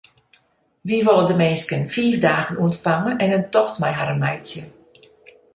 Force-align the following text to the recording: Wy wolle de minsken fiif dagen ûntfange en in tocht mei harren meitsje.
Wy 0.87 0.97
wolle 1.05 1.25
de 1.29 1.35
minsken 1.41 1.83
fiif 1.93 2.17
dagen 2.27 2.59
ûntfange 2.65 3.11
en 3.23 3.35
in 3.37 3.45
tocht 3.53 3.75
mei 3.81 3.93
harren 3.99 4.23
meitsje. 4.25 4.63